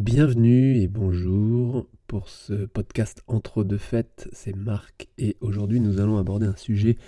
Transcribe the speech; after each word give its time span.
Bienvenue 0.00 0.76
et 0.78 0.88
bonjour 0.88 1.86
pour 2.08 2.28
ce 2.28 2.66
podcast 2.66 3.22
Entre 3.28 3.62
deux 3.62 3.78
fêtes, 3.78 4.28
c'est 4.32 4.56
Marc 4.56 5.06
et 5.18 5.36
aujourd'hui 5.40 5.78
nous 5.78 6.00
allons 6.00 6.18
aborder 6.18 6.46
un 6.46 6.56
sujet 6.56 6.98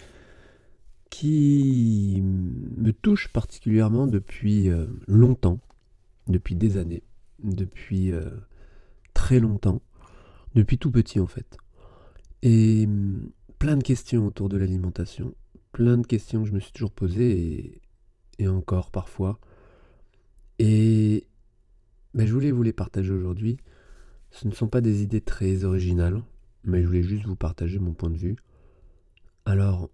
qui 1.11 2.23
me 2.23 2.93
touche 2.93 3.27
particulièrement 3.33 4.07
depuis 4.07 4.71
euh, 4.71 4.87
longtemps, 5.09 5.59
depuis 6.29 6.55
des 6.55 6.77
années, 6.77 7.03
depuis 7.43 8.13
euh, 8.13 8.31
très 9.15 9.41
longtemps, 9.41 9.83
depuis 10.55 10.79
tout 10.79 10.93
petit 10.93 11.19
en 11.19 11.27
fait. 11.27 11.57
Et 12.43 12.85
hum, 12.87 13.33
plein 13.59 13.77
de 13.77 13.83
questions 13.83 14.25
autour 14.27 14.49
de 14.49 14.59
l'alimentation, 14.59 15.35
plein 15.73 15.99
de 15.99 16.07
questions 16.07 16.45
que 16.45 16.49
je 16.51 16.55
me 16.55 16.61
suis 16.61 16.73
toujours 16.73 16.93
posées 16.93 17.83
et 18.39 18.47
encore 18.47 18.93
parfois. 18.93 19.41
Et 20.61 21.27
je 22.25 22.33
voulais 22.33 22.51
vous 22.51 22.63
les 22.63 22.73
partager 22.73 23.13
aujourd'hui. 23.13 23.59
Ce 24.31 24.49
ne 24.49 24.53
sont 24.53 24.69
pas 24.69 24.81
des 24.81 25.03
idées 25.03 25.21
très 25.21 25.65
originales, 25.65 26.23
mais 26.65 26.81
je 26.81 26.87
voulais 26.87 27.03
juste 27.03 27.27
vous 27.27 27.37
partager 27.37 27.79
mon 27.79 27.93
point 27.93 28.11
de 28.11 28.17
vue. 28.17 28.37
Alors, 29.45 29.91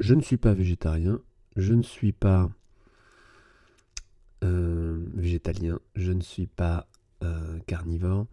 je 0.00 0.14
ne 0.14 0.22
suis 0.22 0.38
pas 0.38 0.54
végétarien, 0.54 1.20
je 1.56 1.74
ne 1.74 1.82
suis 1.82 2.12
pas 2.12 2.50
euh, 4.42 5.04
végétalien, 5.14 5.78
je 5.94 6.12
ne 6.12 6.20
suis 6.20 6.46
pas 6.46 6.88
euh, 7.22 7.58
carnivore, 7.66 8.26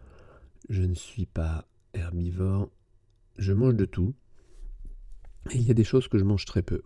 je 0.69 0.83
ne 0.83 0.95
suis 0.95 1.25
pas 1.25 1.67
herbivore, 1.93 2.69
je 3.37 3.53
mange 3.53 3.75
de 3.75 3.85
tout. 3.85 4.13
Il 5.53 5.61
y 5.61 5.71
a 5.71 5.73
des 5.73 5.83
choses 5.83 6.07
que 6.07 6.17
je 6.17 6.23
mange 6.23 6.45
très 6.45 6.61
peu. 6.61 6.81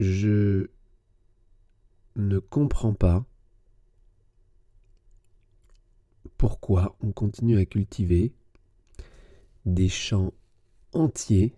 Je 0.00 0.68
ne 2.28 2.38
comprend 2.38 2.94
pas 2.94 3.24
pourquoi 6.36 6.96
on 7.02 7.12
continue 7.12 7.58
à 7.58 7.64
cultiver 7.64 8.32
des 9.66 9.88
champs 9.88 10.32
entiers 10.92 11.54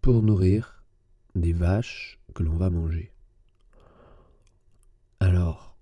pour 0.00 0.22
nourrir 0.22 0.84
des 1.34 1.52
vaches 1.52 2.18
que 2.34 2.42
l'on 2.42 2.56
va 2.56 2.70
manger. 2.70 3.12
Alors, 5.20 5.76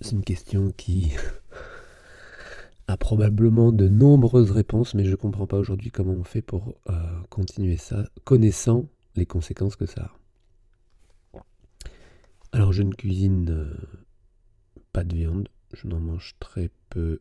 c'est 0.00 0.12
une 0.12 0.22
question 0.22 0.70
qui 0.70 1.12
a 2.88 2.96
probablement 2.96 3.72
de 3.72 3.88
nombreuses 3.88 4.52
réponses, 4.52 4.94
mais 4.94 5.04
je 5.04 5.10
ne 5.10 5.16
comprends 5.16 5.46
pas 5.46 5.58
aujourd'hui 5.58 5.90
comment 5.90 6.12
on 6.12 6.24
fait 6.24 6.42
pour 6.42 6.76
euh, 6.88 7.20
continuer 7.28 7.76
ça, 7.76 8.04
connaissant 8.24 8.86
les 9.16 9.26
conséquences 9.26 9.76
que 9.76 9.86
ça 9.86 10.02
a. 10.02 10.25
Alors 12.56 12.72
je 12.72 12.82
ne 12.82 12.94
cuisine 12.94 13.50
euh, 13.50 13.74
pas 14.94 15.04
de 15.04 15.14
viande, 15.14 15.50
je 15.74 15.86
n'en 15.86 16.00
mange 16.00 16.36
très 16.40 16.70
peu, 16.88 17.20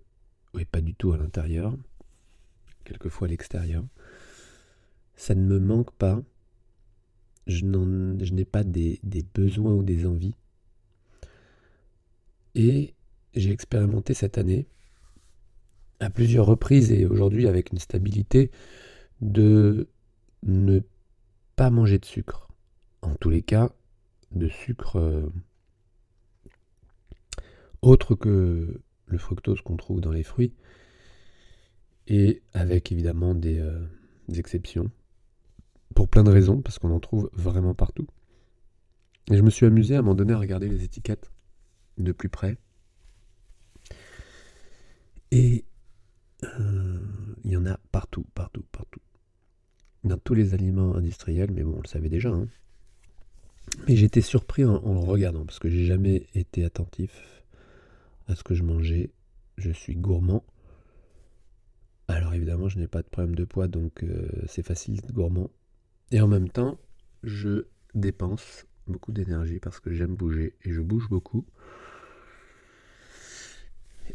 oui 0.54 0.64
pas 0.64 0.80
du 0.80 0.96
tout 0.96 1.12
à 1.12 1.18
l'intérieur, 1.18 1.76
quelquefois 2.86 3.28
à 3.28 3.32
l'extérieur. 3.32 3.84
Ça 5.18 5.36
ne 5.36 5.42
me 5.42 5.60
manque 5.60 5.92
pas, 5.92 6.22
je, 7.48 7.66
n'ai 7.66 8.46
pas 8.46 8.64
des, 8.64 9.02
des 9.04 9.24
besoins 9.24 9.74
ou 9.74 9.84
des 9.84 10.06
envies. 10.06 10.36
Et 12.56 12.94
j'ai 13.34 13.52
expérimenté 13.52 14.14
cette 14.14 14.38
année, 14.38 14.68
à 16.00 16.10
plusieurs 16.10 16.46
reprises 16.46 16.94
et 16.94 17.06
aujourd'hui 17.06 17.50
avec 17.50 17.74
une 17.74 17.80
stabilité, 17.80 18.52
de 19.20 19.90
ne 20.44 20.80
pas 21.58 21.72
manger 21.72 22.00
de 22.00 22.06
sucre. 22.06 22.48
En 23.02 23.16
tous 23.16 23.30
les 23.30 23.42
cas, 23.42 23.74
de 24.32 24.48
sucre 24.48 24.98
euh, 24.98 25.32
autre 27.82 28.16
que 28.16 28.82
le 29.08 29.18
fructose 29.18 29.62
qu'on 29.62 29.78
trouve 29.78 30.02
dans 30.02 30.12
les 30.12 30.24
fruits, 30.24 30.54
et 32.08 32.42
avec 32.54 32.92
évidemment 32.92 33.36
des, 33.36 33.60
euh, 33.60 33.86
exceptions, 34.34 34.92
pour 35.94 36.10
plein 36.10 36.24
de 36.24 36.32
raisons, 36.32 36.62
parce 36.62 36.80
qu'on 36.80 36.92
en 36.92 37.00
trouve 37.00 37.30
vraiment 37.34 37.74
partout. 37.74 38.08
Et 39.32 39.38
je 39.38 39.42
me 39.42 39.50
suis 39.50 39.66
amusé 39.66 39.96
à 39.96 40.02
moment 40.02 40.16
donné 40.16 40.34
à 40.34 40.38
regarder 40.38 40.68
les 40.68 40.84
étiquettes 40.84 41.32
de 41.98 42.12
plus 42.12 42.30
près. 42.30 42.58
Et 45.32 45.66
euh, 46.44 47.00
il 47.44 47.52
y 47.52 47.58
en 47.58 47.66
a 47.66 47.78
partout, 47.92 48.26
partout, 48.36 48.64
partout. 48.72 49.00
Dans 50.04 50.18
tous 50.18 50.36
les 50.36 50.54
aliments 50.54 50.96
industriels, 50.96 51.52
mais 51.52 51.64
bon, 51.64 51.76
on 51.78 51.82
le 51.82 51.88
savait 51.88 52.10
déjà. 52.10 52.30
Hein. 52.30 52.48
Mais 53.88 53.96
j'étais 53.96 54.22
surpris 54.22 54.66
en, 54.66 54.80
le 54.94 55.00
regardant, 55.00 55.46
parce 55.46 55.60
que 55.60 55.70
j'ai 55.70 55.86
jamais 55.86 56.28
été 56.34 56.64
attentif 56.66 57.44
à 58.28 58.36
ce 58.36 58.44
que 58.44 58.56
je 58.56 58.64
mangeais. 58.64 59.12
Je 59.58 59.72
suis 59.72 59.96
gourmand. 59.96 60.44
Alors 62.08 62.34
évidemment, 62.34 62.68
je 62.70 62.80
n'ai 62.80 62.88
pas 62.88 63.02
de 63.02 63.08
problème 63.08 63.36
de 63.36 63.46
poids, 63.46 63.68
donc 63.68 64.04
euh, 64.04 64.28
c'est 64.48 64.64
facile 64.64 64.96
d'être 64.96 65.12
gourmand. 65.12 65.50
Et 66.12 66.22
en 66.22 66.28
même 66.28 66.50
temps, 66.50 66.78
je 67.24 67.66
dépense 67.94 68.66
beaucoup 68.88 69.12
d'énergie 69.12 69.60
parce 69.60 69.80
que 69.80 69.92
j'aime 69.92 70.16
bouger 70.16 70.56
et 70.64 70.72
je 70.72 70.82
bouge 70.82 71.10
beaucoup. 71.10 71.46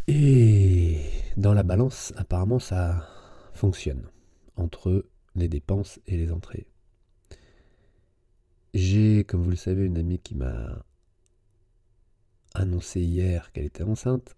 Et 0.07 1.01
dans 1.37 1.53
la 1.55 1.63
balance, 1.63 2.13
apparemment, 2.17 2.59
ça 2.59 3.09
fonctionne 3.55 4.09
entre 4.57 5.07
les 5.35 5.49
dépenses 5.49 6.01
et 6.07 6.17
les 6.17 6.31
entrées. 6.31 6.67
J'ai, 8.75 9.25
comme 9.25 9.43
vous 9.43 9.51
le 9.51 9.57
savez, 9.57 9.85
une 9.85 9.99
amie 9.99 10.19
qui 10.19 10.35
m'a 10.35 10.85
annoncé 12.55 13.01
hier 13.01 13.53
qu'elle 13.53 13.65
était 13.65 13.83
enceinte 13.83 14.37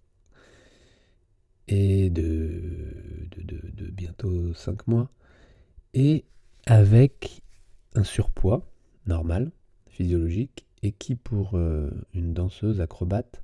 et 1.68 2.10
de, 2.10 3.28
bientôt 3.92 4.52
5 4.54 4.86
mois 4.86 5.10
et 5.94 6.24
avec 6.66 7.42
un 7.94 8.04
surpoids 8.04 8.66
normal, 9.06 9.52
physiologique, 9.88 10.66
et 10.82 10.92
qui 10.92 11.14
pour 11.14 11.56
euh, 11.56 11.90
une 12.12 12.32
danseuse 12.32 12.80
acrobate 12.80 13.42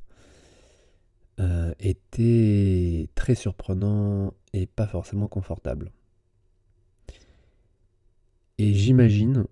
euh, 1.40 1.72
était 1.78 3.08
très 3.14 3.34
surprenant 3.34 4.34
et 4.52 4.66
pas 4.66 4.86
forcément 4.86 5.28
confortable. 5.28 5.92
Et 8.58 8.74
j'imagine 8.74 9.46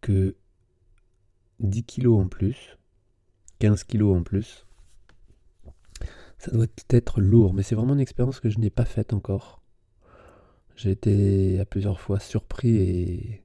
que 0.00 0.36
10 1.60 1.84
kilos 1.84 2.20
en 2.20 2.28
plus, 2.28 2.76
15 3.58 3.84
kilos 3.84 4.16
en 4.16 4.22
plus, 4.22 4.66
ça 6.38 6.50
doit 6.50 6.66
être 6.90 7.20
lourd, 7.20 7.54
mais 7.54 7.62
c'est 7.62 7.74
vraiment 7.74 7.94
une 7.94 8.00
expérience 8.00 8.40
que 8.40 8.50
je 8.50 8.58
n'ai 8.58 8.70
pas 8.70 8.84
faite 8.84 9.12
encore. 9.12 9.62
J'ai 10.76 10.90
été 10.90 11.58
à 11.58 11.64
plusieurs 11.64 12.00
fois 12.00 12.20
surpris 12.20 12.76
et, 12.76 13.42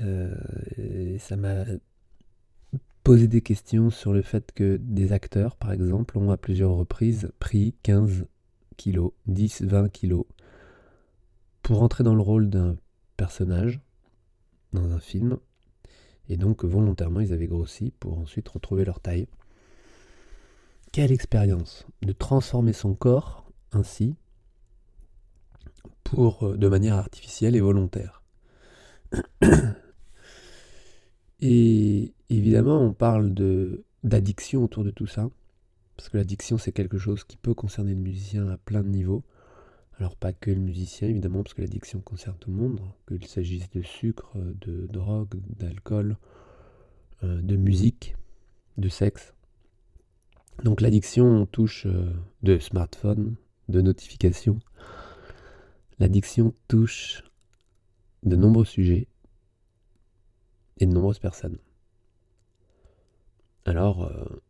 euh, 0.00 0.34
et 0.78 1.18
ça 1.18 1.36
m'a 1.36 1.64
posé 3.04 3.28
des 3.28 3.42
questions 3.42 3.90
sur 3.90 4.12
le 4.12 4.22
fait 4.22 4.52
que 4.52 4.78
des 4.80 5.12
acteurs, 5.12 5.56
par 5.56 5.72
exemple, 5.72 6.16
ont 6.18 6.30
à 6.30 6.36
plusieurs 6.36 6.72
reprises 6.72 7.30
pris 7.38 7.74
15 7.82 8.26
kilos, 8.76 9.12
10, 9.26 9.62
20 9.62 9.88
kilos 9.90 10.24
pour 11.62 11.82
entrer 11.82 12.04
dans 12.04 12.14
le 12.14 12.22
rôle 12.22 12.48
d'un 12.48 12.76
personnage 13.16 13.80
dans 14.72 14.92
un 14.92 15.00
film. 15.00 15.38
Et 16.28 16.36
donc 16.36 16.64
volontairement, 16.64 17.20
ils 17.20 17.32
avaient 17.32 17.46
grossi 17.46 17.92
pour 17.98 18.18
ensuite 18.18 18.48
retrouver 18.48 18.84
leur 18.84 19.00
taille. 19.00 19.28
Quelle 20.92 21.12
expérience 21.12 21.86
de 22.02 22.12
transformer 22.12 22.72
son 22.72 22.94
corps 22.94 23.50
ainsi 23.72 24.16
pour 26.10 26.46
euh, 26.46 26.56
de 26.56 26.68
manière 26.68 26.96
artificielle 26.96 27.54
et 27.56 27.60
volontaire. 27.60 28.22
Et 31.40 32.14
évidemment, 32.30 32.80
on 32.80 32.92
parle 32.92 33.32
d'addiction 34.02 34.64
autour 34.64 34.82
de 34.84 34.90
tout 34.90 35.06
ça, 35.06 35.30
parce 35.96 36.08
que 36.08 36.16
l'addiction 36.16 36.58
c'est 36.58 36.72
quelque 36.72 36.98
chose 36.98 37.22
qui 37.24 37.36
peut 37.36 37.54
concerner 37.54 37.94
le 37.94 38.00
musicien 38.00 38.48
à 38.48 38.56
plein 38.56 38.82
de 38.82 38.88
niveaux. 38.88 39.22
Alors 39.98 40.14
pas 40.14 40.32
que 40.32 40.50
le 40.50 40.60
musicien 40.60 41.08
évidemment, 41.08 41.42
parce 41.42 41.54
que 41.54 41.60
l'addiction 41.60 42.00
concerne 42.00 42.36
tout 42.38 42.50
le 42.50 42.56
monde, 42.56 42.80
qu'il 43.08 43.26
s'agisse 43.26 43.68
de 43.70 43.82
sucre, 43.82 44.36
de 44.36 44.86
drogue, 44.86 45.40
d'alcool, 45.58 46.16
euh, 47.24 47.42
de 47.42 47.56
musique, 47.56 48.14
de 48.76 48.88
sexe. 48.88 49.34
Donc 50.62 50.80
l'addiction 50.80 51.46
touche 51.46 51.86
euh, 51.86 52.12
de 52.42 52.58
smartphone, 52.58 53.34
de 53.68 53.80
notifications. 53.80 54.60
L'addiction 55.98 56.54
touche 56.68 57.24
de 58.22 58.36
nombreux 58.36 58.64
sujets 58.64 59.08
et 60.78 60.86
de 60.86 60.92
nombreuses 60.92 61.18
personnes. 61.18 61.58
Alors, 63.64 64.04
euh, 64.04 64.42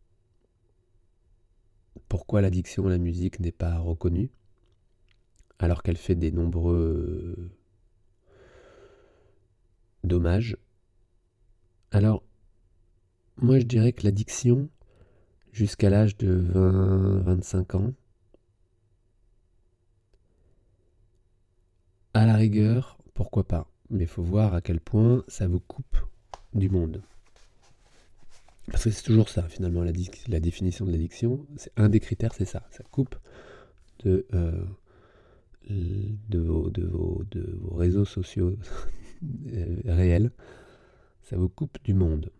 pourquoi 2.07 2.41
l'addiction 2.41 2.85
à 2.85 2.89
la 2.89 2.99
musique 2.99 3.39
n'est 3.39 3.51
pas 3.51 3.79
reconnue? 3.79 4.29
Alors 5.59 5.83
qu'elle 5.83 5.97
fait 5.97 6.15
des 6.15 6.31
nombreux 6.31 7.51
dommages. 10.03 10.57
Alors, 11.91 12.23
moi 13.37 13.59
je 13.59 13.65
dirais 13.65 13.91
que 13.91 14.03
l'addiction, 14.03 14.69
jusqu'à 15.51 15.89
l'âge 15.89 16.17
de 16.17 16.41
20-25 16.53 17.75
ans, 17.75 17.93
à 22.13 22.25
la 22.25 22.35
rigueur, 22.35 22.97
pourquoi 23.13 23.43
pas. 23.45 23.69
Mais 23.89 24.03
il 24.03 24.07
faut 24.07 24.23
voir 24.23 24.53
à 24.53 24.61
quel 24.61 24.79
point 24.79 25.23
ça 25.27 25.47
vous 25.47 25.59
coupe 25.59 25.97
du 26.53 26.69
monde. 26.69 27.01
Parce 28.71 28.83
que 28.83 28.91
c'est 28.91 29.03
toujours 29.03 29.29
ça, 29.29 29.43
finalement, 29.49 29.83
la, 29.83 30.39
définition 30.39 30.85
de 30.85 30.91
l'addiction. 30.91 31.45
C'est 31.57 31.71
un 31.75 31.89
des 31.89 31.99
critères, 31.99 32.33
c'est 32.35 32.45
ça. 32.45 32.67
Ça 32.69 32.83
coupe 32.91 33.15
de, 34.03 34.27
euh, 34.33 34.63
de, 35.69 36.39
vos, 36.39 36.69
de, 36.69 36.85
vos, 36.85 37.23
de 37.31 37.57
vos 37.61 37.75
réseaux 37.75 38.05
sociaux 38.05 38.57
réels. 39.85 40.31
Ça 41.23 41.37
vous 41.37 41.49
coupe 41.49 41.77
du 41.83 41.93
monde. 41.93 42.31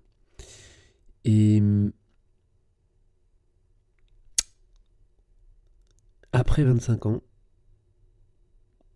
Et 1.26 1.62
après 6.31 6.64
25 6.64 7.06
ans, 7.06 7.24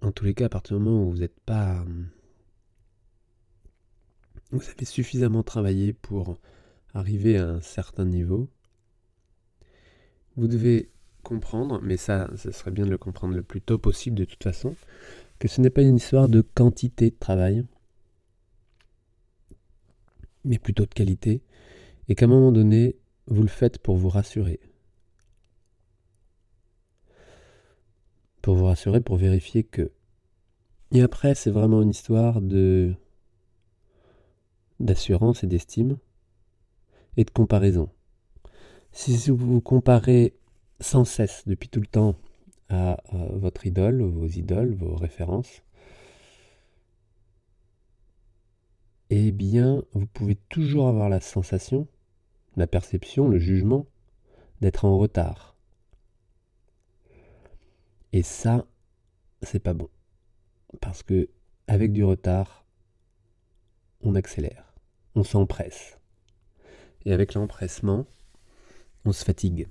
en 0.02 0.12
tous 0.12 0.26
les 0.26 0.34
cas, 0.34 0.46
à 0.46 0.50
partir 0.50 0.78
du 0.78 0.84
moment 0.84 1.04
où 1.04 1.12
vous 1.12 1.18
n'êtes 1.18 1.40
pas. 1.42 1.86
Vous 4.52 4.62
avez 4.70 4.86
suffisamment 4.86 5.42
travaillé 5.44 5.94
pour 5.94 6.38
arriver 6.94 7.38
à 7.38 7.50
un 7.50 7.62
certain 7.62 8.06
niveau, 8.06 8.50
vous 10.36 10.48
devez 10.48 10.93
comprendre, 11.24 11.80
mais 11.82 11.98
ça, 11.98 12.30
ce 12.36 12.52
serait 12.52 12.72
bien 12.72 12.86
de 12.86 12.92
le 12.92 12.98
comprendre 12.98 13.34
le 13.34 13.44
plus 13.44 13.62
tôt 13.62 13.78
possible 13.78 14.18
de 14.18 14.26
toute 14.26 14.44
façon, 14.44 14.76
que 15.40 15.48
ce 15.48 15.62
n'est 15.62 15.70
pas 15.70 15.82
une 15.82 15.96
histoire 15.96 16.30
de 16.30 16.42
quantité 16.42 17.10
de 17.10 17.16
travail, 17.16 17.66
mais 20.46 20.60
plutôt 20.60 20.86
de 20.86 20.94
qualité, 20.94 21.42
et 22.08 22.16
qu'à 22.16 22.26
un 22.26 22.30
moment 22.30 22.52
donné, 22.52 22.98
vous 23.28 23.42
le 23.42 23.48
faites 23.48 23.80
pour 23.80 23.96
vous 23.96 24.10
rassurer. 24.10 24.60
Pour 28.42 28.56
vous 28.56 28.66
rassurer, 28.66 29.00
pour 29.00 29.16
vérifier 29.16 29.64
que. 29.64 29.92
Et 30.92 31.02
après, 31.02 31.34
c'est 31.34 31.50
vraiment 31.50 31.82
une 31.82 31.90
histoire 31.90 32.42
de 32.42 32.94
d'assurance 34.80 35.44
et 35.44 35.48
d'estime 35.48 35.98
et 37.16 37.24
de 37.24 37.32
comparaison. 37.32 37.90
Si 38.92 39.32
vous 39.32 39.62
comparez 39.62 40.36
sans 40.84 41.06
cesse, 41.06 41.44
depuis 41.48 41.70
tout 41.70 41.80
le 41.80 41.88
temps, 41.88 42.16
à, 42.70 43.02
votre 43.12 43.66
idole, 43.66 44.02
vos 44.02 44.28
idoles, 44.28 44.74
vos 44.74 44.96
références, 44.96 45.64
eh 49.10 49.32
bien, 49.32 49.84
vous 49.94 50.08
pouvez 50.08 50.36
toujours 50.36 50.88
avoir 50.88 51.10
la 51.10 51.22
sensation, 51.22 51.88
la 52.56 52.68
perception, 52.68 53.28
le 53.28 53.40
jugement 53.40 53.86
d'être 54.62 54.86
en 54.86 54.98
retard. 54.98 55.56
Et 58.12 58.24
ça, 58.24 58.66
c'est 59.42 59.60
pas 59.60 59.74
bon. 59.74 59.90
Parce 60.82 61.04
que, 61.04 61.30
avec 61.68 61.94
du 61.94 62.04
retard, 62.04 62.66
on 64.02 64.16
accélère, 64.16 64.74
on 65.16 65.24
s'empresse. 65.24 66.00
Et 67.06 67.14
avec 67.14 67.34
l'empressement, 67.34 68.06
on 69.06 69.12
se 69.12 69.24
fatigue. 69.24 69.68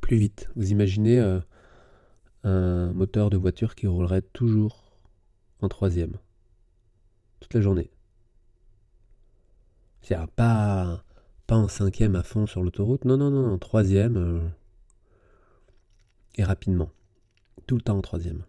Plus 0.00 0.16
vite. 0.16 0.50
Vous 0.56 0.70
imaginez 0.70 1.18
euh, 1.18 1.40
un 2.42 2.92
moteur 2.92 3.30
de 3.30 3.36
voiture 3.36 3.74
qui 3.74 3.86
roulerait 3.86 4.22
toujours 4.22 4.98
en 5.60 5.68
troisième. 5.68 6.16
Toute 7.40 7.54
la 7.54 7.60
journée. 7.60 7.90
C'est-à-dire 10.02 10.28
pas, 10.28 11.04
pas 11.46 11.56
en 11.56 11.68
cinquième 11.68 12.16
à 12.16 12.22
fond 12.22 12.46
sur 12.46 12.62
l'autoroute. 12.62 13.04
Non, 13.04 13.16
non, 13.16 13.30
non, 13.30 13.52
en 13.52 13.58
troisième. 13.58 14.16
Euh, 14.16 14.40
et 16.36 16.44
rapidement. 16.44 16.90
Tout 17.66 17.76
le 17.76 17.82
temps 17.82 17.96
en 17.96 18.02
troisième. 18.02 18.44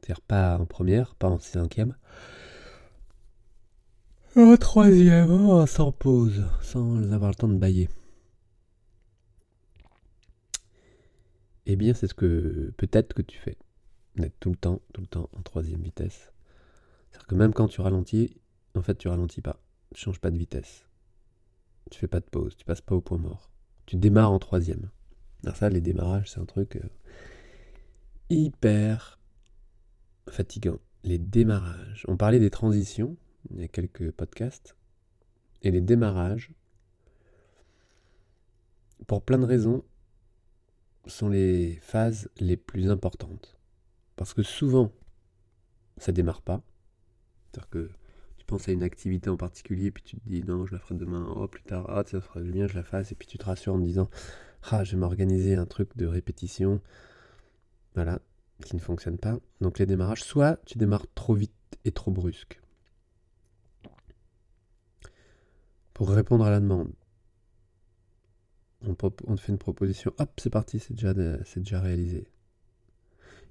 C'est-à-dire 0.00 0.22
pas 0.22 0.58
en 0.58 0.66
première, 0.66 1.14
pas 1.16 1.28
en 1.28 1.38
cinquième, 1.38 1.94
au 4.36 4.54
troisième, 4.58 5.30
oh, 5.30 5.64
sans 5.64 5.92
pause, 5.92 6.44
sans 6.60 7.10
avoir 7.10 7.30
le 7.30 7.34
temps 7.34 7.48
de 7.48 7.56
bailler. 7.56 7.88
Eh 11.66 11.76
bien, 11.76 11.94
c'est 11.94 12.06
ce 12.06 12.14
que 12.14 12.72
peut-être 12.76 13.12
que 13.14 13.22
tu 13.22 13.38
fais. 13.38 13.56
D'être 14.16 14.38
tout 14.40 14.50
le 14.50 14.56
temps, 14.56 14.80
tout 14.94 15.02
le 15.02 15.06
temps 15.06 15.28
en 15.32 15.42
troisième 15.42 15.82
vitesse. 15.82 16.32
C'est-à-dire 17.10 17.26
que 17.26 17.34
même 17.34 17.52
quand 17.52 17.68
tu 17.68 17.80
ralentis, 17.80 18.40
en 18.74 18.82
fait, 18.82 18.96
tu 18.96 19.08
ralentis 19.08 19.42
pas. 19.42 19.60
Tu 19.94 20.00
changes 20.00 20.20
pas 20.20 20.30
de 20.30 20.38
vitesse. 20.38 20.86
Tu 21.90 21.98
fais 21.98 22.08
pas 22.08 22.20
de 22.20 22.26
pause. 22.26 22.56
Tu 22.56 22.64
passes 22.64 22.80
pas 22.80 22.94
au 22.94 23.00
point 23.00 23.18
mort. 23.18 23.50
Tu 23.84 23.96
démarres 23.96 24.32
en 24.32 24.38
troisième. 24.38 24.90
Alors 25.44 25.56
ça, 25.56 25.68
les 25.68 25.80
démarrages, 25.80 26.30
c'est 26.30 26.40
un 26.40 26.46
truc 26.46 26.76
euh, 26.76 26.88
hyper 28.30 29.20
fatigant. 30.28 30.78
Les 31.04 31.18
démarrages. 31.18 32.04
On 32.08 32.16
parlait 32.16 32.40
des 32.40 32.50
transitions 32.50 33.16
il 33.50 33.60
y 33.60 33.64
a 33.64 33.68
quelques 33.68 34.10
podcasts. 34.12 34.76
Et 35.62 35.70
les 35.70 35.80
démarrages, 35.80 36.52
pour 39.06 39.22
plein 39.22 39.38
de 39.38 39.44
raisons, 39.44 39.84
sont 41.06 41.28
les 41.28 41.76
phases 41.76 42.30
les 42.38 42.56
plus 42.56 42.90
importantes. 42.90 43.58
Parce 44.16 44.34
que 44.34 44.42
souvent, 44.42 44.92
ça 45.98 46.12
démarre 46.12 46.42
pas. 46.42 46.62
C'est-à-dire 47.46 47.70
que 47.70 47.90
tu 48.38 48.46
penses 48.46 48.68
à 48.68 48.72
une 48.72 48.82
activité 48.82 49.30
en 49.30 49.36
particulier, 49.36 49.90
puis 49.90 50.02
tu 50.02 50.16
te 50.16 50.28
dis 50.28 50.42
non, 50.42 50.66
je 50.66 50.72
la 50.72 50.78
ferai 50.78 50.94
demain, 50.94 51.26
oh 51.36 51.48
plus 51.48 51.62
tard, 51.62 51.86
ah 51.88 52.02
ça 52.06 52.20
ferait 52.20 52.42
bien, 52.42 52.66
je 52.66 52.74
la 52.74 52.82
fasse, 52.82 53.12
et 53.12 53.14
puis 53.14 53.26
tu 53.26 53.38
te 53.38 53.44
rassures 53.44 53.74
en 53.74 53.78
te 53.78 53.84
disant 53.84 54.10
ah, 54.70 54.84
je 54.84 54.92
vais 54.92 54.98
m'organiser 54.98 55.54
un 55.56 55.66
truc 55.66 55.96
de 55.96 56.06
répétition. 56.06 56.80
Voilà, 57.94 58.20
qui 58.64 58.76
ne 58.76 58.80
fonctionne 58.80 59.18
pas. 59.18 59.38
Donc 59.60 59.78
les 59.78 59.86
démarrages, 59.86 60.22
soit 60.22 60.58
tu 60.66 60.78
démarres 60.78 61.06
trop 61.14 61.34
vite 61.34 61.52
et 61.84 61.92
trop 61.92 62.10
brusque. 62.10 62.60
pour 65.96 66.10
répondre 66.10 66.44
à 66.44 66.50
la 66.50 66.60
demande. 66.60 66.92
On, 68.86 68.94
te 68.94 69.40
fait 69.40 69.52
une 69.52 69.58
proposition, 69.58 70.12
hop, 70.18 70.30
c'est 70.38 70.50
parti, 70.50 70.78
c'est 70.78 70.94
déjà, 70.94 71.12
déjà 71.12 71.80
réalisé. 71.80 72.28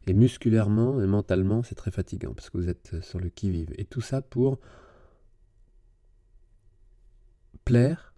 Et 0.07 0.13
musculairement 0.13 1.01
et 1.01 1.07
mentalement, 1.07 1.63
c'est 1.63 1.75
très 1.75 1.91
fatigant 1.91 2.33
parce 2.33 2.49
que 2.49 2.57
vous 2.57 2.69
êtes 2.69 3.01
sur 3.01 3.19
le 3.19 3.29
qui-vive. 3.29 3.73
Et 3.77 3.85
tout 3.85 4.01
ça 4.01 4.21
pour 4.21 4.59
plaire. 7.65 8.13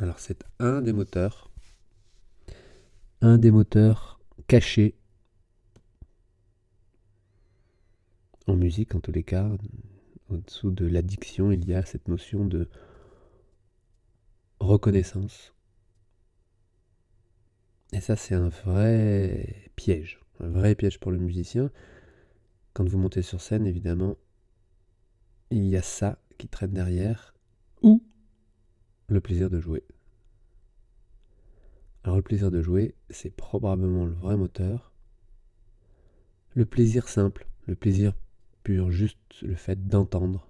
Alors 0.00 0.18
c'est 0.18 0.44
un 0.58 0.80
des 0.80 0.92
moteurs, 0.92 1.50
un 3.20 3.38
des 3.38 3.50
moteurs 3.50 4.20
cachés 4.46 4.94
en 8.46 8.56
musique 8.56 8.94
en 8.94 9.00
tous 9.00 9.12
les 9.12 9.24
cas, 9.24 9.50
au-dessous 10.28 10.70
de 10.70 10.86
l'addiction, 10.86 11.52
il 11.52 11.66
y 11.68 11.74
a 11.74 11.84
cette 11.84 12.08
notion 12.08 12.44
de 12.44 12.68
reconnaissance. 14.60 15.54
Et 17.92 18.00
ça, 18.00 18.16
c'est 18.16 18.34
un 18.34 18.48
vrai 18.48 19.70
piège, 19.76 20.20
un 20.40 20.48
vrai 20.48 20.74
piège 20.74 21.00
pour 21.00 21.10
le 21.10 21.18
musicien. 21.18 21.70
Quand 22.74 22.88
vous 22.88 22.98
montez 22.98 23.22
sur 23.22 23.40
scène, 23.40 23.66
évidemment, 23.66 24.16
il 25.50 25.64
y 25.66 25.76
a 25.76 25.82
ça 25.82 26.18
qui 26.36 26.48
traîne 26.48 26.72
derrière, 26.72 27.34
ou 27.82 28.02
le 29.08 29.20
plaisir 29.20 29.48
de 29.48 29.60
jouer. 29.60 29.84
Alors 32.04 32.16
le 32.16 32.22
plaisir 32.22 32.50
de 32.50 32.62
jouer, 32.62 32.94
c'est 33.10 33.34
probablement 33.34 34.04
le 34.04 34.12
vrai 34.12 34.36
moteur. 34.36 34.92
Le 36.54 36.64
plaisir 36.66 37.08
simple, 37.08 37.48
le 37.66 37.74
plaisir 37.74 38.14
juste 38.88 39.18
le 39.42 39.54
fait 39.54 39.88
d'entendre. 39.88 40.47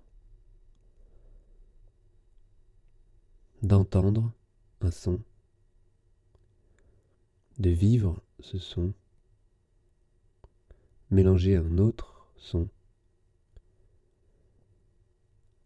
D'entendre 3.62 4.32
un 4.80 4.90
son. 4.90 5.20
De 7.58 7.70
vivre 7.70 8.22
ce 8.40 8.58
son. 8.58 8.92
Mélanger 11.10 11.56
un 11.56 11.78
autre 11.78 12.28
son. 12.36 12.68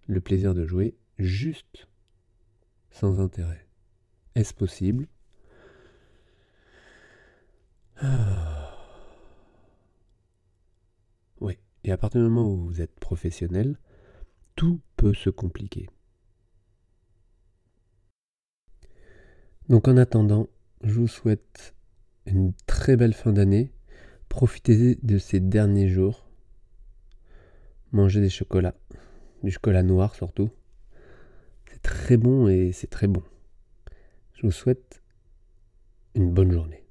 Le 0.07 0.21
plaisir 0.21 0.55
de 0.55 0.67
jouer 0.67 0.97
juste 1.19 1.87
sans 2.91 3.21
intérêt. 3.21 3.67
Est-ce 4.35 4.55
possible? 4.55 5.07
Ah. 7.97 8.43
Et 11.85 11.91
à 11.91 11.97
partir 11.99 12.21
du 12.21 12.29
moment 12.29 12.49
où 12.49 12.67
vous 12.67 12.81
êtes 12.81 12.95
professionnel, 13.01 13.77
tout 14.55 14.81
peut 14.97 15.15
se 15.15 15.31
compliquer. 15.31 15.89
Donc 19.69 19.89
en 19.89 19.97
attendant, 19.97 20.49
je 20.83 20.93
vous 20.93 21.09
souhaite 21.09 21.75
une 22.27 22.53
très 22.67 22.97
belle 22.97 23.15
fin 23.15 23.33
d'année. 23.33 23.73
Profitez 24.29 24.99
de 25.03 25.19
ces 25.19 25.41
derniers 25.41 25.89
jours. 25.89 26.27
Mangez 27.93 28.21
des 28.21 28.31
chocolats. 28.31 28.75
du 29.43 29.51
chocolat 29.51 29.83
noir 29.83 30.15
surtout. 30.15 30.51
C'est 31.71 31.83
très 31.83 32.17
bon 32.17 32.49
et 32.49 32.73
c'est 32.73 32.91
très 32.91 33.07
bon. 33.07 33.23
Je 34.35 34.43
vous 34.47 34.53
souhaite 34.53 35.03
une 36.15 36.33
bonne 36.33 36.53
journée. 36.53 36.82